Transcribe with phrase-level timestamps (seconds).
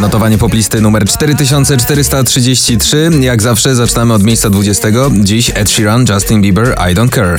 [0.00, 3.10] Notowanie poplisty numer 4433.
[3.20, 4.88] Jak zawsze zaczynamy od miejsca 20.
[5.12, 7.36] Dziś Ed Sheeran, Justin Bieber, I Don't Care.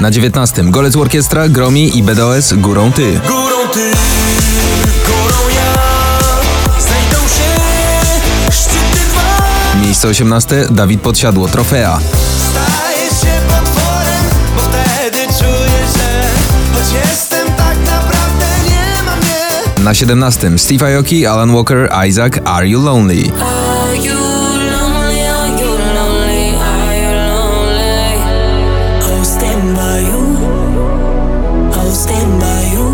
[0.00, 0.62] Na 19.
[0.64, 3.12] Golec Orkiestra, Gromi i BDOS, Górą Ty.
[3.12, 3.90] Górą ty,
[5.06, 5.74] górą ja.
[6.80, 7.60] Znajdą się
[8.52, 9.82] szczyty dwa.
[9.82, 10.66] Miejsce 18.
[10.70, 12.00] Dawid Podsiadło, Trofea.
[19.84, 20.58] Na 17.
[20.58, 23.32] Steve Aoki, Alan Walker, Isaac, Are You Lonely.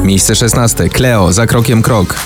[0.05, 0.88] Miejsce 16.
[0.88, 2.16] Cleo, Za krokiem krok.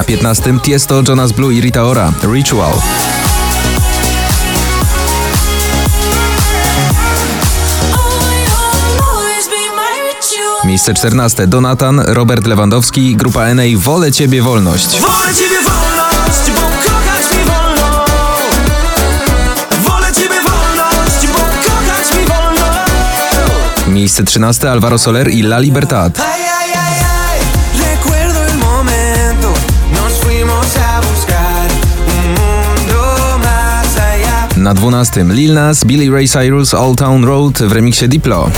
[0.00, 0.60] Na 15.
[0.62, 2.72] Tiesto, Jonas Blue i Rita Ora, Ritual.
[10.64, 11.46] Miejsce 14.
[11.46, 15.00] Donatan, Robert Lewandowski, grupa NA Wolę Ciebie Wolność.
[15.00, 18.04] Wolę ciebie wolność, bo kochać mi wolno.
[19.84, 22.66] Wolę ciebie wolność, bo kochać mi wolno.
[23.88, 24.70] Miejsce 13.
[24.70, 26.20] Alvaro Soler i La Libertad.
[34.70, 35.24] Na 12.
[35.34, 38.50] Lil Nas, Billy Ray Cyrus, Old Town Road w remiksie Diplo.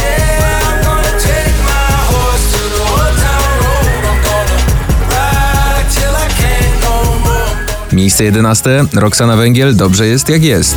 [7.92, 8.84] Miejsce 11.
[8.92, 10.76] Roxana Węgiel, Dobrze jest jak jest.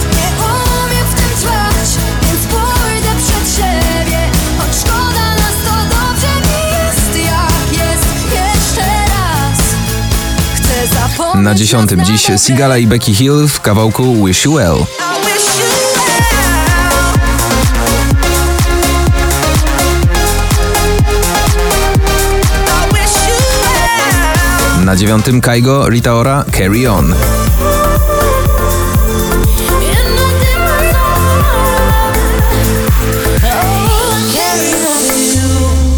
[11.35, 11.91] Na 10.
[11.91, 12.27] raz na Dziś.
[12.37, 15.14] Sigala i Becky Hill w kawałku Wish You Well.
[24.95, 25.41] Na 9.
[25.41, 27.13] Kaigo, Rita Ora, Carry On.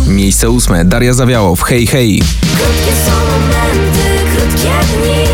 [0.07, 0.89] Miejsce 8.
[0.89, 2.21] Daria Zawiałow, Hej Hej.
[2.41, 5.25] Krótkie są momenty, krótkie dni,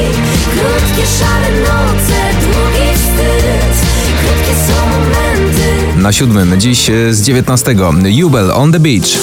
[0.43, 3.87] krótkie szare noce, długi wstyd.
[4.19, 6.01] Krótkie są momenty.
[6.01, 6.59] Na 7.
[6.61, 7.75] Dziś e, z 19.
[8.03, 9.17] Jubel on the Beach.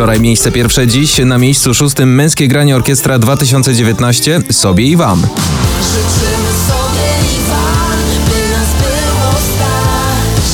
[0.00, 5.22] Wczoraj miejsce pierwsze, dziś na miejscu szóstym Męskie Granie Orkiestra 2019 sobie i wam.
[5.22, 10.46] Życzymy sobie i wam, by nas było stać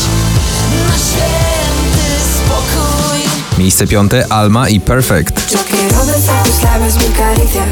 [0.88, 3.18] na święty spokój.
[3.58, 5.52] Miejsce piąte Alma i Perfect.
[5.52, 7.64] Yo quiero besar tus labios, mi caricia.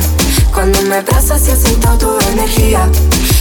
[0.54, 2.88] Cuando me abrazas siento tu energía.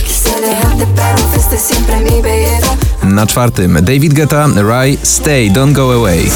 [0.08, 2.78] Quise dejarte, pero fuiste siempre mi belleza.
[3.04, 6.30] Na czwartym David Guetta, Rai, Stay, Don't Go Away.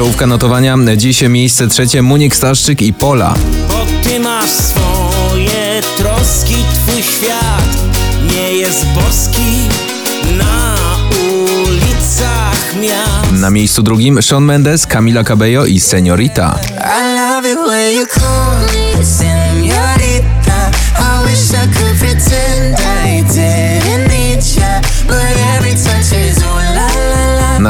[0.00, 3.34] Czołówka notowania, dziś miejsce trzecie Munik Staszczyk i Pola.
[3.68, 7.76] Bo ty masz swoje troski, twój świat
[8.32, 9.68] nie jest boski
[10.38, 10.76] na
[11.32, 13.40] ulicach miast.
[13.40, 16.58] Na miejscu drugim Shawn Mendes, Camila Cabello i Seniorita.
[16.66, 16.80] I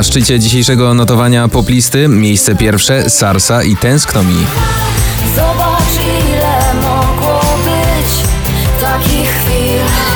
[0.00, 4.46] Na szczycie dzisiejszego notowania poplisty miejsce pierwsze Sarsa i Tęskno mi.
[5.36, 5.80] Zobacz
[6.30, 8.28] ile mogło być
[8.80, 10.09] takich chwil.